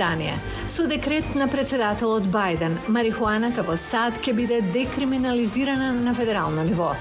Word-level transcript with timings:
издание. 0.00 0.38
Со 0.68 0.86
декрет 0.86 1.34
на 1.34 1.48
председателот 1.48 2.22
Бајден, 2.22 2.88
марихуаната 2.88 3.62
во 3.62 3.76
САД 3.76 4.20
ќе 4.24 4.32
биде 4.32 4.60
декриминализирана 4.72 5.92
на 5.92 6.14
федерално 6.14 6.62
ниво. 6.64 6.94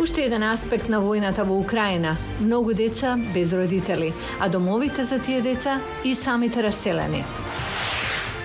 Уште 0.00 0.24
еден 0.24 0.42
аспект 0.42 0.88
на 0.88 1.02
војната 1.02 1.44
во 1.44 1.58
Украина. 1.60 2.16
Многу 2.40 2.72
деца 2.74 3.18
без 3.34 3.52
родители, 3.52 4.14
а 4.40 4.48
домовите 4.48 5.04
за 5.04 5.18
тие 5.18 5.42
деца 5.42 5.80
и 6.04 6.14
самите 6.14 6.62
раселени. 6.62 7.24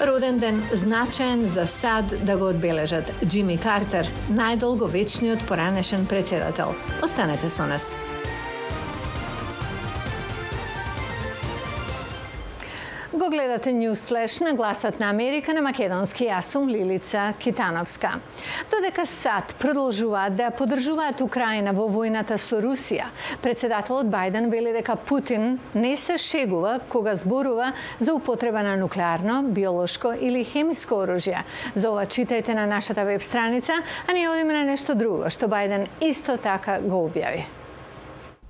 Роден 0.02 0.38
ден 0.38 0.64
значаен 0.74 1.46
за 1.46 1.66
САД 1.66 2.26
да 2.26 2.38
го 2.38 2.50
одбележат 2.50 3.14
Джими 3.26 3.58
Картер, 3.58 4.12
најдолговечниот 4.30 5.48
поранешен 5.48 6.06
председател. 6.06 6.76
Останете 7.04 7.50
со 7.50 7.66
нас. 7.66 7.98
Го 13.18 13.30
гледате 13.30 13.74
News 13.74 14.10
Flash 14.10 14.42
на 14.42 14.54
гласот 14.54 15.00
на 15.00 15.10
Америка 15.10 15.54
на 15.54 15.62
македонски 15.66 16.28
јас 16.30 16.52
сум 16.54 16.70
Лилица 16.70 17.34
Китановска. 17.40 18.12
Додека 18.70 19.06
САД 19.10 19.56
продолжуваат 19.58 20.36
да 20.38 20.52
поддржуваат 20.52 21.24
Украина 21.26 21.74
во 21.74 21.88
војната 21.90 22.38
со 22.38 22.62
Русија, 22.62 23.10
председателот 23.42 24.06
Бајден 24.06 24.52
вели 24.54 24.70
дека 24.78 24.96
Путин 24.96 25.58
не 25.74 25.98
се 25.98 26.22
шегува 26.22 26.78
кога 26.90 27.16
зборува 27.18 27.74
за 27.98 28.14
употреба 28.14 28.62
на 28.62 28.78
нуклеарно, 28.78 29.44
биолошко 29.50 30.14
или 30.14 30.44
хемиско 30.44 31.02
оружје. 31.02 31.42
За 31.74 31.90
ова 31.90 32.06
читајте 32.06 32.54
на 32.54 32.68
нашата 32.68 33.06
веб 33.06 33.22
страница, 33.22 33.82
а 34.08 34.14
ние 34.14 34.30
одиме 34.30 34.54
на 34.54 34.64
нешто 34.64 34.94
друго 34.94 35.34
што 35.34 35.50
Бајден 35.50 35.90
исто 36.02 36.38
така 36.38 36.82
го 36.86 37.10
објави. 37.10 37.50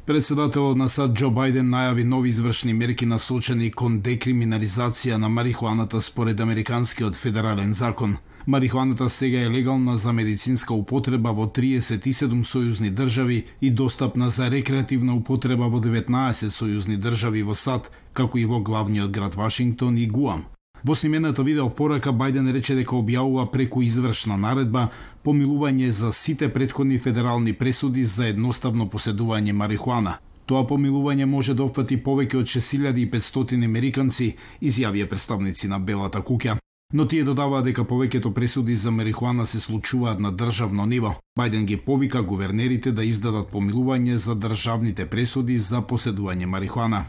Председателот 0.07 0.77
на 0.77 0.85
САД 0.87 1.17
Џо 1.19 1.27
Бајден 1.35 1.67
најави 1.67 2.05
нови 2.07 2.29
извршни 2.31 2.71
мерки 2.73 3.05
насочени 3.05 3.67
кон 3.75 3.97
декриминализација 4.05 5.17
на 5.19 5.27
марихуаната 5.27 5.99
според 6.01 6.39
Американскиот 6.39 7.15
федерален 7.15 7.73
закон. 7.73 8.15
Марихуаната 8.47 9.09
сега 9.09 9.41
е 9.41 9.49
легална 9.49 9.97
за 9.97 10.13
медицинска 10.13 10.73
употреба 10.73 11.35
во 11.35 11.51
37 11.51 12.39
сојузни 12.47 12.89
држави 12.89 13.43
и 13.61 13.69
достапна 13.69 14.29
за 14.29 14.47
рекреативна 14.51 15.13
употреба 15.13 15.67
во 15.67 15.83
19 15.83 16.55
сојузни 16.55 16.95
држави 16.95 17.43
во 17.43 17.55
САД, 17.55 17.91
како 18.13 18.37
и 18.37 18.45
во 18.45 18.63
главниот 18.63 19.11
град 19.11 19.35
Вашингтон 19.35 19.97
и 19.97 20.07
Гуам. 20.07 20.45
Во 20.83 20.95
снимената 20.95 21.43
видео 21.43 21.69
порака 21.69 22.11
Бајден 22.13 22.51
рече 22.53 22.75
дека 22.75 22.95
објавува 22.95 23.47
преку 23.51 23.81
извршна 23.81 24.37
наредба 24.37 24.89
помилување 25.25 25.89
за 25.89 26.11
сите 26.13 26.49
предходни 26.53 26.99
федерални 26.99 27.53
пресуди 27.53 28.03
за 28.05 28.27
едноставно 28.27 28.89
поседување 28.89 29.53
марихуана. 29.53 30.17
Тоа 30.45 30.63
помилување 30.67 31.25
може 31.25 31.53
да 31.53 31.65
опфати 31.65 31.97
повеќе 31.97 32.39
од 32.39 32.47
6500 32.53 33.65
американци, 33.65 34.35
изјавија 34.61 35.09
представници 35.09 35.67
на 35.67 35.79
Белата 35.79 36.21
куќа. 36.21 36.57
Но 36.93 37.03
тие 37.03 37.25
додаваа 37.27 37.65
дека 37.65 37.83
повеќето 37.83 38.31
пресуди 38.33 38.75
за 38.75 38.91
марихуана 38.91 39.45
се 39.45 39.59
случуваат 39.59 40.19
на 40.19 40.31
државно 40.31 40.85
ниво. 40.85 41.17
Бајден 41.39 41.65
ги 41.65 41.77
повика 41.77 42.21
гувернерите 42.21 42.91
да 42.91 43.03
издадат 43.03 43.51
помилување 43.51 44.15
за 44.15 44.35
државните 44.35 45.05
пресуди 45.05 45.57
за 45.57 45.81
поседување 45.81 46.45
марихуана. 46.45 47.05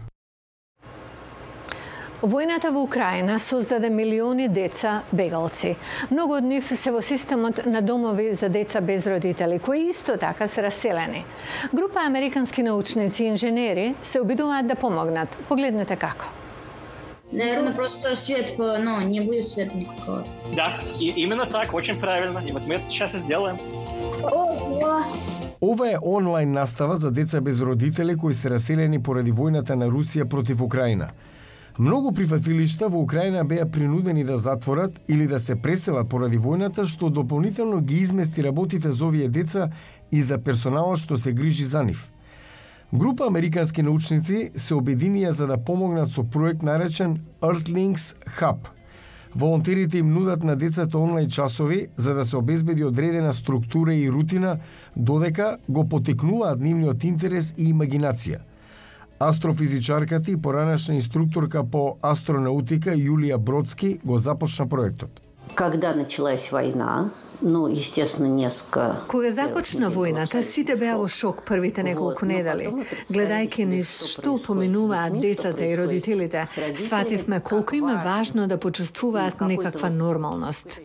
Војната 2.23 2.73
во 2.75 2.81
Украина 2.83 3.39
создаде 3.39 3.91
милиони 3.95 4.49
деца 4.49 5.03
бегалци. 5.13 5.77
Многу 6.11 6.35
од 6.35 6.45
нив 6.45 6.67
се 6.67 6.91
во 6.91 6.99
системот 6.99 7.61
на 7.67 7.79
домови 7.81 8.33
за 8.35 8.49
деца 8.49 8.81
без 8.81 9.07
родители, 9.07 9.59
кои 9.59 9.91
исто 9.91 10.17
така 10.19 10.49
се 10.49 10.63
раселени. 10.63 11.25
Група 11.73 12.01
американски 12.07 12.63
научници 12.63 13.25
и 13.25 13.27
инженери 13.27 13.95
се 14.03 14.21
обидуваат 14.21 14.67
да 14.67 14.75
помогнат. 14.75 15.29
Погледнете 15.49 15.97
како. 15.97 16.27
Наверное, 17.33 17.75
просто 17.75 18.17
свет, 18.17 18.59
ну, 18.59 19.01
не 19.07 19.21
будет 19.21 19.49
света 19.49 19.77
никакого. 19.77 20.25
Да, 20.57 20.73
и 20.99 21.13
именно 21.23 21.47
так, 21.47 21.75
очень 21.75 22.01
правильно. 22.01 22.43
И 22.49 22.53
вот 22.53 22.67
мы 22.67 22.75
это 22.75 22.91
сейчас 22.91 23.15
и 23.15 23.19
сделаем. 23.19 23.59
Ого! 24.25 25.05
Ова 25.61 25.91
е 25.91 25.97
онлайн 26.03 26.53
настава 26.53 26.97
за 26.97 27.11
деца 27.11 27.41
без 27.41 27.61
родители 27.61 28.17
кои 28.17 28.35
се 28.35 28.51
раселени 28.51 29.03
поради 29.03 29.33
војната 29.33 29.75
на 29.75 29.87
Русија 29.87 30.25
против 30.25 30.63
Украина. 30.63 31.11
Многу 31.79 32.11
прифатилишта 32.11 32.89
во 32.91 32.99
Украина 32.99 33.45
беа 33.47 33.65
принудени 33.71 34.25
да 34.25 34.37
затворат 34.37 34.97
или 35.09 35.27
да 35.27 35.39
се 35.39 35.55
преселат 35.55 36.09
поради 36.11 36.39
војната, 36.39 36.83
што 36.85 37.07
дополнително 37.09 37.79
ги 37.81 38.01
измести 38.03 38.43
работите 38.43 38.91
за 38.93 39.07
овие 39.07 39.29
деца 39.29 39.69
и 40.11 40.23
за 40.23 40.41
персоналот 40.43 40.99
што 40.99 41.17
се 41.17 41.33
грижи 41.33 41.65
за 41.65 41.85
нив. 41.85 42.01
Група 42.93 43.29
американски 43.31 43.83
научници 43.83 44.51
се 44.57 44.75
обединија 44.75 45.31
за 45.31 45.47
да 45.47 45.59
помогнат 45.59 46.11
со 46.11 46.25
проект 46.25 46.67
наречен 46.67 47.21
Earthlings 47.41 48.17
Hub. 48.41 48.75
Волонтерите 49.37 49.99
им 49.99 50.11
нудат 50.11 50.43
на 50.43 50.57
децата 50.57 50.99
онлайн 50.99 51.31
часови 51.31 51.87
за 51.97 52.15
да 52.15 52.25
се 52.25 52.37
обезбеди 52.37 52.85
одредена 52.85 53.33
структура 53.33 53.95
и 53.95 54.11
рутина, 54.11 54.59
додека 54.97 55.59
го 55.69 55.89
потекнуваат 55.89 56.61
нивниот 56.61 57.05
интерес 57.05 57.55
и 57.57 57.71
имагинација– 57.71 58.43
Астрофизичарката 59.19 60.31
и 60.31 60.37
поранешна 60.37 60.95
инструкторка 60.95 61.65
по 61.65 61.97
астронаутика 62.03 62.95
Јулија 62.95 63.37
Бродски 63.37 63.99
го 64.05 64.19
започна 64.19 64.69
проектот. 64.69 65.11
Когда 65.55 65.95
началась 65.95 66.53
война, 66.53 67.11
Ну, 67.43 67.69
естествено, 67.69 68.35
несколько... 68.35 68.97
Кога 69.07 69.31
започна 69.31 69.91
војната, 69.91 70.43
сите 70.43 70.75
беа 70.77 70.97
во 70.99 71.07
шок 71.07 71.45
првите 71.47 71.85
неколку 71.87 72.27
недели. 72.27 72.67
Гледајќи 73.15 73.65
низ 73.65 73.93
што 74.11 74.41
поминуваат 74.43 75.21
децата 75.23 75.63
и 75.63 75.77
родителите, 75.79 76.47
свативме 76.75 77.39
колку 77.41 77.77
им 77.77 77.89
е 77.89 78.01
важно 78.03 78.49
да 78.49 78.59
почувствуваат 78.59 79.41
некаква 79.41 79.91
нормалност. 79.91 80.81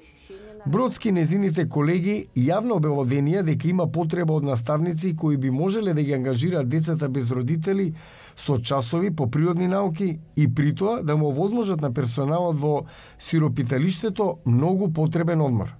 Бродски 0.66 1.12
незините 1.12 1.66
колеги 1.70 2.28
јавно 2.38 2.78
обелоденија 2.78 3.42
дека 3.44 3.68
има 3.68 3.88
потреба 3.92 4.38
од 4.38 4.46
наставници 4.46 5.16
кои 5.18 5.38
би 5.38 5.50
можеле 5.50 5.94
да 5.94 6.02
ги 6.02 6.14
ангажираат 6.14 6.70
децата 6.70 7.10
без 7.10 7.32
родители 7.32 7.94
со 8.36 8.58
часови 8.58 9.16
по 9.16 9.32
природни 9.32 9.68
науки 9.68 10.20
и 10.36 10.48
при 10.56 10.76
тоа 10.76 11.02
да 11.04 11.18
му 11.18 11.28
овозможат 11.28 11.82
на 11.82 11.94
персоналот 11.94 12.60
во 12.60 12.86
сиропиталиштето 13.20 14.40
многу 14.46 14.94
потребен 14.94 15.42
одмор. 15.42 15.76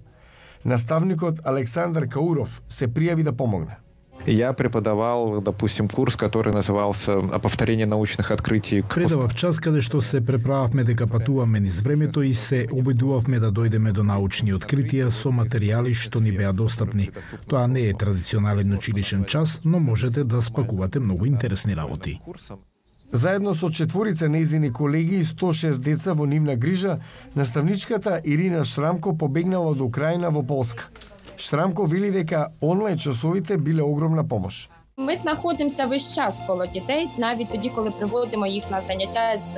Наставникот 0.66 1.40
Александар 1.46 2.08
Кауров 2.08 2.62
се 2.68 2.88
пријави 2.88 3.24
да 3.24 3.34
помогне. 3.34 3.83
Я 4.26 4.54
преподавал, 4.54 5.42
допустим, 5.42 5.88
курс, 5.90 6.16
который 6.16 6.54
назывался 6.54 7.18
«О 7.18 7.40
повторении 7.40 7.84
научных 7.84 8.32
открытий». 8.32 8.82
Предавав 8.82 9.36
час 9.36 9.60
каде 9.60 9.82
што 9.82 10.00
се 10.02 10.22
преправавме 10.22 10.84
дека 10.84 11.08
патуваме 11.08 11.60
низ 11.60 11.82
времето 11.82 12.22
и 12.24 12.34
се 12.34 12.68
обидувавме 12.72 13.40
да 13.40 13.52
дојдеме 13.52 13.92
до 13.92 14.04
научни 14.04 14.54
откритија 14.54 15.12
со 15.12 15.30
материјали 15.30 15.94
што 15.94 16.20
ни 16.20 16.32
беа 16.32 16.54
достапни. 16.54 17.10
Тоа 17.48 17.68
не 17.68 17.90
е 17.90 17.94
традиционален 17.94 18.74
училишен 18.74 19.26
час, 19.26 19.60
но 19.66 19.80
можете 19.80 20.24
да 20.24 20.42
спакувате 20.42 21.00
многу 21.00 21.26
интересни 21.26 21.76
работи. 21.76 22.20
Заедно 23.12 23.54
со 23.54 23.70
четворица 23.70 24.26
нејзини 24.26 24.72
колеги 24.72 25.20
и 25.20 25.24
106 25.24 25.82
деца 25.84 26.14
во 26.14 26.26
нивна 26.26 26.56
грижа, 26.56 27.00
наставничката 27.36 28.22
Ирина 28.24 28.64
Шрамко 28.64 29.18
побегнала 29.18 29.70
од 29.70 29.82
Украина 29.82 30.32
во 30.32 30.42
Полска. 30.42 30.90
Штрамко 31.44 31.86
вели 31.86 32.12
дека 32.12 32.52
онлайн 32.62 32.98
часовите 32.98 33.58
биле 33.58 33.84
огромна 33.84 34.24
помош. 34.24 34.70
Ми 34.98 35.16
знаходимося 35.16 35.86
весь 35.86 36.16
час 36.16 36.42
коло 36.48 36.66
дітей, 36.66 37.08
навіть 37.18 37.50
тоді, 37.50 37.70
коли 37.70 37.92
приводимо 37.92 38.48
їх 38.48 38.72
на 38.72 38.82
заняття 38.82 39.38
з 39.38 39.58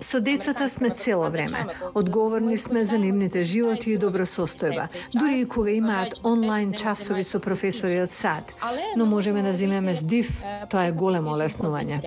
Со 0.00 0.20
децата 0.20 0.68
сме 0.68 0.90
цело 0.90 1.30
време. 1.30 1.66
Одговорни 1.94 2.56
сме 2.56 2.84
за 2.84 2.98
нивните 2.98 3.44
животи 3.44 3.90
и 3.90 3.98
добросостојба, 3.98 4.88
дури 5.12 5.40
и 5.40 5.44
кога 5.44 5.70
имаат 5.70 6.20
онлайн 6.22 6.72
часови 6.74 7.24
со 7.24 7.40
професори 7.40 8.00
од 8.00 8.10
САД. 8.10 8.54
Но 8.96 9.06
можеме 9.06 9.42
да 9.42 9.52
земеме 9.54 9.94
здив, 9.94 10.42
тоа 10.70 10.86
е 10.86 10.92
големо 10.92 11.30
олеснување. 11.36 12.00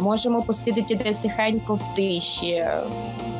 Можемо 0.00 0.42
посидіти 0.42 0.94
десь 0.94 1.16
тихенько 1.16 1.74
в 1.74 1.94
тиші, 1.96 2.64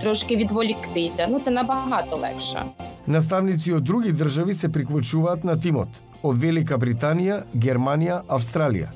трошки 0.03 0.37
відволіктися. 0.37 1.26
Ну 1.31 1.41
це 1.41 1.50
набагато 1.50 2.17
легше. 2.17 2.65
Наставници 3.07 3.73
од 3.73 3.83
други 3.83 4.13
држави 4.13 4.55
се 4.55 4.69
приклучуваат 4.73 5.45
на 5.45 5.57
тимот 5.61 5.89
од 6.23 6.39
Велика 6.39 6.77
Британија, 6.79 7.43
Германија, 7.55 8.21
Австралија. 8.31 8.93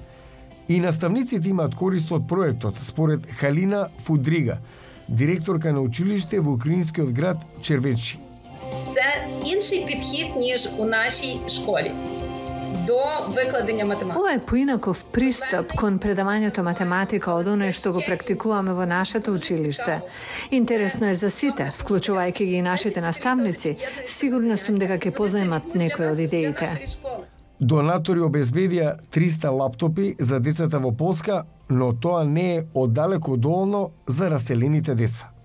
И 0.69 0.79
наставниците 0.81 1.49
имаат 1.51 1.75
корист 1.75 2.13
од 2.13 2.29
проектот, 2.31 2.79
според 2.81 3.27
Халина 3.41 3.89
Фудрига, 4.07 4.59
директорка 5.09 5.73
на 5.73 5.81
училиште 5.81 6.41
во 6.41 6.55
украинскиот 6.55 7.11
град 7.11 7.43
Червечи. 7.61 8.19
Це 8.95 9.27
інший 9.45 9.85
підхід 9.87 10.37
ніж 10.37 10.69
у 10.79 10.85
нашій 10.85 11.39
школі 11.49 11.91
до 12.87 12.99
викладення 13.35 13.85
математики. 13.85 14.19
Ова 14.19 14.33
е 14.33 14.39
поинаков 14.39 15.05
пристап 15.13 15.73
кон 15.77 15.99
предавањето 15.99 16.63
математика 16.63 17.35
од 17.35 17.47
оној 17.47 17.73
што 17.73 17.93
го 17.93 18.03
практикуваме 18.07 18.73
во 18.73 18.87
нашето 18.87 19.33
училиште. 19.33 20.01
Интересно 20.51 21.07
е 21.07 21.15
за 21.15 21.31
сите, 21.31 21.71
вклучувајќи 21.79 22.45
ги 22.45 22.57
и 22.57 22.63
нашите 22.63 23.01
наставници. 23.01 23.77
Сигурна 24.07 24.57
сум 24.57 24.79
дека 24.79 24.99
ќе 24.99 25.13
позајмат 25.17 25.75
некои 25.75 26.07
од 26.07 26.19
идеите. 26.19 26.69
Донатори 27.61 28.21
обезбедија 28.21 28.97
300 29.11 29.51
лаптопи 29.59 30.15
за 30.19 30.41
децата 30.41 30.79
во 30.79 30.93
Полска, 30.93 31.45
но 31.69 31.93
тоа 31.93 32.25
не 32.25 32.57
е 32.57 32.67
оддалеку 32.75 33.37
доволно 33.37 33.91
за 34.07 34.31
раселените 34.31 34.95
деца. 34.95 35.36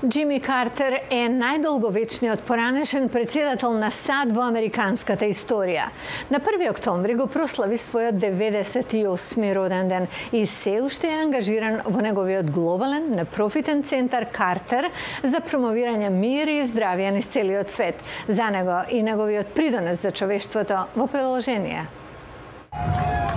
Джими 0.00 0.38
Картер 0.40 0.94
е 1.12 1.26
најдолговечниот 1.28 2.46
поранешен 2.48 3.10
председател 3.12 3.74
на 3.76 3.90
САД 3.92 4.32
во 4.32 4.46
американската 4.48 5.28
историја. 5.28 5.90
На 6.32 6.40
1 6.40 6.64
октомври 6.70 7.18
го 7.18 7.26
прослави 7.28 7.76
својот 7.76 8.16
98 8.16 9.52
роден 9.52 9.92
ден 9.92 10.08
и 10.32 10.46
се 10.46 10.78
уште 10.80 11.12
е 11.12 11.20
ангажиран 11.26 11.82
во 11.84 12.00
неговиот 12.00 12.48
глобален 12.48 13.12
непрофитен 13.20 13.84
центар 13.84 14.30
Картер 14.32 14.88
за 15.22 15.44
промовирање 15.44 16.08
мир 16.08 16.48
и 16.48 16.64
здравје 16.64 17.12
низ 17.12 17.28
целиот 17.28 17.68
свет. 17.68 18.00
За 18.26 18.48
него 18.48 18.80
и 18.88 19.04
неговиот 19.04 19.52
придонес 19.52 20.00
за 20.00 20.16
човештвото 20.16 20.86
во 20.96 21.12
продолжение. 21.12 21.99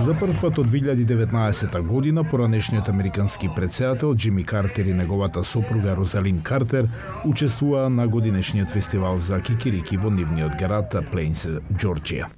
За 0.04 0.12
прв 0.14 0.34
пат 0.40 0.58
од 0.58 0.66
2019 0.68 1.80
година 1.88 2.24
поранешниот 2.24 2.88
американски 2.88 3.48
председател 3.56 4.14
Джими 4.14 4.44
Картер 4.44 4.84
и 4.86 4.92
неговата 4.92 5.44
сопруга 5.44 5.96
Розалин 5.96 6.42
Картер 6.42 6.88
учествуваа 7.24 7.88
на 7.90 8.08
годинешниот 8.08 8.70
фестивал 8.70 9.18
за 9.18 9.40
кикирики 9.40 9.96
во 9.96 10.10
нивниот 10.10 10.58
град 10.60 10.92
Плейнс, 11.12 11.46
Џорџија. 11.72 12.28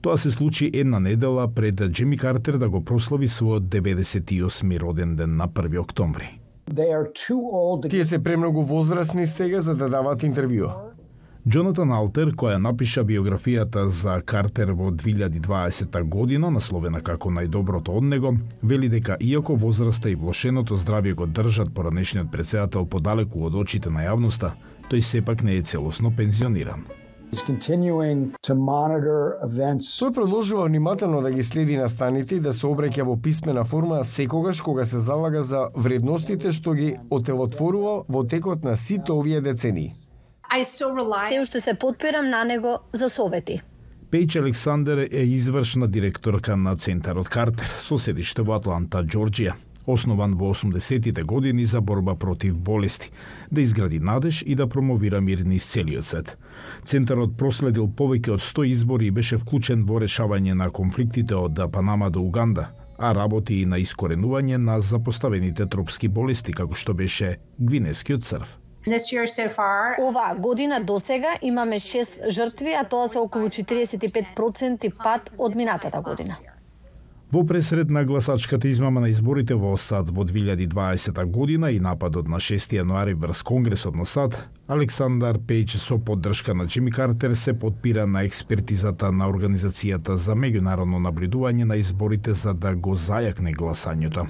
Тоа 0.00 0.18
се 0.18 0.30
случи 0.30 0.70
една 0.74 0.98
недела 0.98 1.46
пред 1.54 1.86
Джими 1.90 2.18
Картер 2.18 2.58
да 2.58 2.68
го 2.68 2.82
прослави 2.84 3.28
својот 3.28 3.70
98 3.70 4.80
роден 4.80 5.16
ден 5.16 5.36
на 5.36 5.48
1 5.48 5.78
октомври. 5.78 6.40
Тие 7.90 8.04
се 8.04 8.24
премногу 8.24 8.62
возрастни 8.62 9.26
сега 9.26 9.60
за 9.60 9.74
да 9.74 9.88
дават 9.88 10.22
интервјуа. 10.22 10.74
Джонатан 11.42 11.90
Алтер, 11.90 12.28
која 12.38 12.60
напиша 12.62 13.02
биографијата 13.02 13.88
за 13.90 14.20
Картер 14.22 14.70
во 14.78 14.92
2020 14.94 15.96
година, 16.06 16.52
насловена 16.54 17.00
како 17.02 17.32
најдоброто 17.34 17.96
од 17.98 18.04
него, 18.06 18.30
вели 18.62 18.86
дека 18.88 19.16
иако 19.18 19.56
возраста 19.58 20.10
и 20.10 20.14
влошеното 20.14 20.78
здравје 20.78 21.14
го 21.18 21.26
држат 21.26 21.74
поранешниот 21.74 22.30
председател 22.30 22.86
подалеку 22.86 23.42
од 23.48 23.54
очите 23.58 23.90
на 23.90 24.04
јавноста, 24.06 24.52
тој 24.86 25.02
сепак 25.02 25.42
не 25.42 25.56
е 25.56 25.62
целосно 25.62 26.14
пензиониран. 26.14 26.86
Тој 27.32 27.58
продолжува 30.14 30.64
внимателно 30.64 31.22
да 31.22 31.30
ги 31.30 31.42
следи 31.42 31.76
настаните 31.76 32.36
и 32.36 32.40
да 32.40 32.52
се 32.52 32.66
обреќа 32.70 33.02
во 33.02 33.16
писмена 33.16 33.64
форма 33.64 34.04
секогаш 34.04 34.60
кога 34.60 34.84
се 34.84 35.02
залага 35.02 35.42
за 35.42 35.70
вредностите 35.74 36.52
што 36.52 36.78
ги 36.78 36.96
отелотворува 37.10 38.04
во 38.06 38.22
текот 38.22 38.62
на 38.62 38.76
сите 38.76 39.12
овие 39.12 39.40
децении. 39.40 39.92
Се 41.28 41.40
уште 41.40 41.60
се 41.60 41.74
подпирам 41.74 42.28
на 42.28 42.44
него 42.44 42.78
за 42.92 43.08
совети. 43.10 43.62
Пејч 44.10 44.36
Александер 44.36 45.08
е 45.12 45.22
извршна 45.24 45.88
директорка 45.88 46.56
на 46.56 46.76
Центарот 46.76 47.28
Картер, 47.28 47.64
со 47.80 47.96
седиште 47.96 48.44
во 48.44 48.58
Атланта, 48.60 49.00
Џорџија. 49.00 49.54
Основан 49.86 50.34
во 50.36 50.52
80-тите 50.52 51.22
години 51.24 51.64
за 51.64 51.80
борба 51.80 52.14
против 52.14 52.58
болести, 52.58 53.10
да 53.50 53.60
изгради 53.60 54.00
надеж 54.00 54.42
и 54.46 54.54
да 54.54 54.66
промовира 54.68 55.20
мир 55.20 55.38
низ 55.38 55.64
целиот 55.64 56.04
свет. 56.04 56.38
Центарот 56.84 57.32
проследил 57.38 57.88
повеќе 57.88 58.36
од 58.36 58.44
100 58.44 58.68
избори 58.68 59.06
и 59.06 59.10
беше 59.10 59.38
вклучен 59.40 59.86
во 59.88 60.04
решавање 60.04 60.52
на 60.52 60.68
конфликтите 60.70 61.34
од 61.34 61.56
Панама 61.72 62.10
до 62.10 62.20
Уганда, 62.20 62.68
а 62.98 63.14
работи 63.14 63.62
и 63.62 63.66
на 63.66 63.80
искоренување 63.80 64.60
на 64.60 64.80
запоставените 64.80 65.66
тропски 65.66 66.08
болести, 66.08 66.52
како 66.52 66.74
што 66.74 66.92
беше 66.92 67.38
гвинескиот 67.58 68.22
црв. 68.22 68.58
Оваа 70.02 70.34
година 70.34 70.80
до 70.84 71.00
сега 71.00 71.38
имаме 71.42 71.76
6 71.76 72.30
жртви, 72.30 72.74
а 72.74 72.84
тоа 72.84 73.08
се 73.08 73.18
околу 73.18 73.46
45% 73.46 74.92
пат 75.02 75.30
од 75.38 75.54
минатата 75.54 76.00
година. 76.00 76.36
Во 77.32 77.46
пресред 77.46 77.90
на 77.90 78.04
гласачката 78.04 78.68
измама 78.68 79.00
на 79.00 79.08
изборите 79.08 79.54
во 79.54 79.70
САД 79.76 80.10
во 80.12 80.24
2020 80.28 81.24
година 81.32 81.70
и 81.72 81.78
нападот 81.80 82.28
на 82.28 82.36
6 82.36 82.74
јануари 82.76 83.14
врз 83.16 83.40
Конгресот 83.42 83.96
на 83.96 84.04
САД, 84.04 84.36
Александар 84.68 85.38
Пејч 85.38 85.78
со 85.80 85.96
поддршка 85.96 86.54
на 86.54 86.66
Джими 86.66 86.92
Картер 86.92 87.32
се 87.32 87.54
подпира 87.58 88.06
на 88.06 88.26
експертизата 88.28 89.12
на 89.12 89.30
Организацијата 89.32 90.18
за 90.20 90.36
меѓународно 90.36 91.00
наблюдување 91.00 91.64
на 91.64 91.76
изборите 91.80 92.32
за 92.32 92.52
да 92.52 92.74
го 92.74 92.92
зајакне 92.92 93.56
гласањето. 93.56 94.26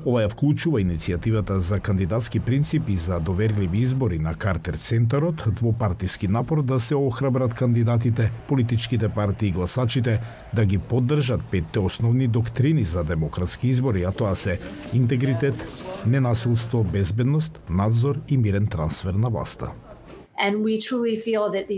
Ова 0.00 0.22
ја 0.22 0.30
вклучува 0.32 0.80
иницијативата 0.80 1.58
за 1.60 1.76
кандидатски 1.80 2.40
принципи 2.40 2.94
за 2.96 3.18
доверливи 3.20 3.78
избори 3.78 4.18
на 4.18 4.34
Картер 4.34 4.74
Центарот, 4.74 5.44
двопартиски 5.56 6.28
напор 6.28 6.62
да 6.62 6.80
се 6.80 6.94
охрабрат 6.94 7.54
кандидатите, 7.54 8.32
политичките 8.48 9.08
партии 9.08 9.48
и 9.48 9.52
гласачите 9.52 10.20
да 10.54 10.64
ги 10.64 10.78
поддржат 10.78 11.40
петте 11.50 11.78
основни 11.78 12.28
доктрини 12.28 12.84
за 12.84 13.04
демократски 13.04 13.68
избори, 13.68 14.02
а 14.02 14.12
тоа 14.12 14.34
се 14.34 14.60
интегритет, 14.92 15.64
ненасилство, 16.06 16.84
безбедност, 16.84 17.62
надзор 17.70 18.20
и 18.28 18.36
мирен 18.36 18.66
трансфер 18.66 19.14
на 19.14 19.28
власта. 19.28 19.70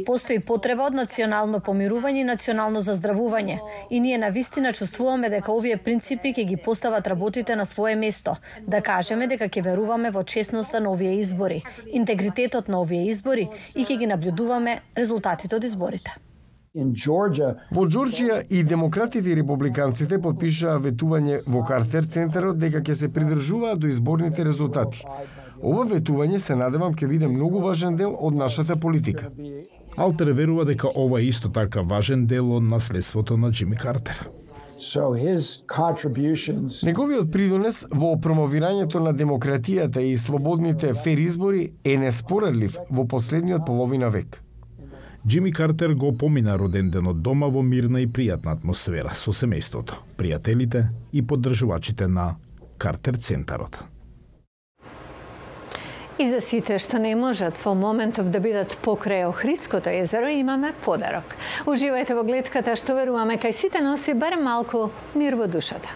Постои 0.07 0.39
потреба 0.47 0.87
од 0.87 0.95
национално 0.95 1.59
помирување 1.67 2.23
и 2.23 2.29
национално 2.29 2.83
заздравување 2.87 3.59
и 3.91 4.01
ние 4.01 4.19
на 4.19 4.29
вистина 4.31 4.73
чувствуваме 4.73 5.31
дека 5.31 5.53
овие 5.53 5.77
принципи 5.77 6.33
ќе 6.33 6.45
ги 6.49 6.57
постават 6.57 7.07
работите 7.07 7.57
на 7.57 7.67
свое 7.67 7.97
место, 7.97 8.37
да 8.67 8.81
кажеме 8.81 9.27
дека 9.27 9.49
ќе 9.49 9.65
веруваме 9.67 10.11
во 10.11 10.23
честноста 10.23 10.81
на 10.81 10.93
овие 10.93 11.19
избори, 11.19 11.63
интегритетот 11.93 12.69
на 12.69 12.81
овие 12.81 13.09
избори 13.11 13.49
и 13.75 13.85
ќе 13.85 13.99
ги 13.99 14.07
наблюдуваме 14.07 14.81
резултатите 14.97 15.57
од 15.57 15.65
изборите. 15.65 16.15
Во 16.73 17.83
Џорџија 17.85 18.37
и 18.49 18.63
демократите 18.65 19.29
и 19.29 19.35
републиканците 19.37 20.19
подпишаа 20.19 20.79
ветување 20.81 21.43
во 21.45 21.61
Картер 21.69 22.07
центарот 22.09 22.57
дека 22.63 22.81
ќе 22.81 22.95
се 22.95 23.11
придржуваат 23.13 23.83
до 23.83 23.91
изборните 23.93 24.45
резултати. 24.45 25.05
Ова 25.63 25.85
ветување 25.87 26.41
се 26.43 26.57
надевам 26.59 26.95
ќе 26.99 27.07
биде 27.07 27.29
многу 27.31 27.61
важен 27.63 27.97
дел 27.97 28.17
од 28.19 28.35
нашата 28.35 28.77
политика. 28.77 29.31
Алтер 29.97 30.33
верува 30.35 30.65
дека 30.67 30.89
ова 30.89 31.21
е 31.21 31.29
исто 31.31 31.53
така 31.55 31.85
важен 31.87 32.27
дел 32.27 32.51
од 32.57 32.65
наследството 32.67 33.37
на 33.37 33.51
Джими 33.51 33.77
Картер. 33.77 34.27
So 34.83 35.13
his 35.15 35.63
contributions... 35.71 36.83
Неговиот 36.83 37.31
придонес 37.31 37.85
во 37.95 38.17
промовирањето 38.19 38.99
на 38.99 39.13
демократијата 39.15 40.03
и 40.03 40.17
слободните 40.19 40.95
фер 41.05 41.23
избори 41.23 41.69
е 41.85 41.97
неспоредлив 41.97 42.81
во 42.91 43.07
последниот 43.07 43.63
половина 43.67 44.11
век. 44.11 44.43
Джими 45.27 45.53
Картер 45.53 45.95
го 45.95 46.11
помина 46.19 46.59
роден 46.59 46.91
ден 46.91 47.07
од 47.07 47.23
дома 47.23 47.47
во 47.47 47.63
мирна 47.63 48.03
и 48.03 48.11
пријатна 48.11 48.57
атмосфера 48.59 49.15
со 49.15 49.31
семејството, 49.31 50.03
пријателите 50.19 50.89
и 51.13 51.23
поддржувачите 51.23 52.09
на 52.09 52.35
Картер 52.79 53.15
Центарот. 53.15 53.85
И 56.19 56.29
за 56.29 56.41
сите 56.45 56.77
што 56.79 56.99
не 57.01 57.15
можат 57.17 57.57
во 57.65 57.73
моментов 57.75 58.29
да 58.31 58.41
бидат 58.41 58.77
покрај 58.85 59.25
Охридското 59.31 59.91
езеро, 59.91 60.29
имаме 60.29 60.75
подарок. 60.85 61.37
Уживајте 61.65 62.15
во 62.19 62.23
гледката 62.29 62.77
што 62.77 62.99
веруваме 63.01 63.41
кај 63.41 63.57
сите 63.57 63.81
носи 63.81 64.13
барем 64.13 64.45
малку 64.45 64.91
мир 65.15 65.41
во 65.41 65.49
душата. 65.49 65.89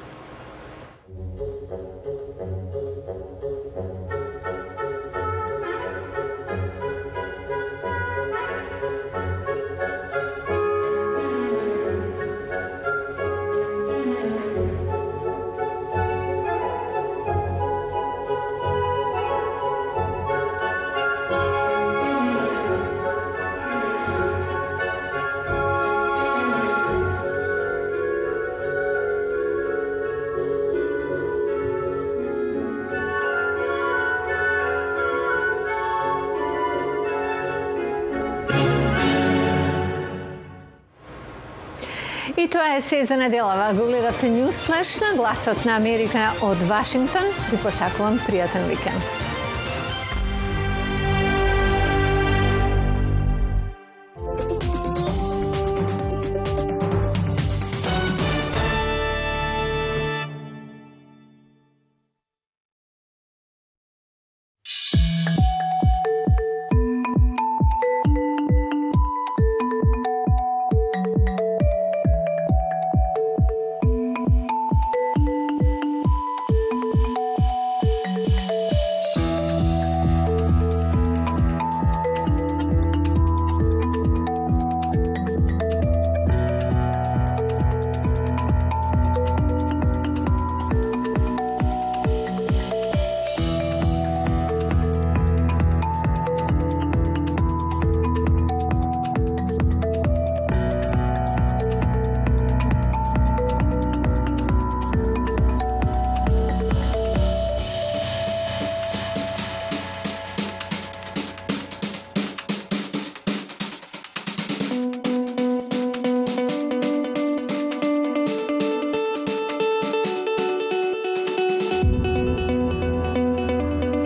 И 42.39 42.49
тоа 42.49 42.77
е 42.77 42.81
се 42.81 43.05
за 43.05 43.17
неделава. 43.17 43.73
Го 43.75 43.87
гледавте 43.87 44.29
Ньюс 44.29 44.69
на 44.69 45.17
гласот 45.17 45.65
на 45.65 45.77
Америка 45.77 46.33
од 46.43 46.63
Вашингтон. 46.69 47.33
Ви 47.51 47.57
посакувам 47.57 48.21
пријатен 48.29 48.69
викенд. 48.69 49.26